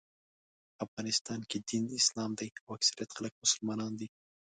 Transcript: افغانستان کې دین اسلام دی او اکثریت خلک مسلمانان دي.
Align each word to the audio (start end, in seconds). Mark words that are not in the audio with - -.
افغانستان 0.85 1.39
کې 1.49 1.57
دین 1.69 1.83
اسلام 1.99 2.31
دی 2.39 2.47
او 2.65 2.69
اکثریت 2.77 3.09
خلک 3.17 3.33
مسلمانان 3.43 3.91
دي. 3.99 4.07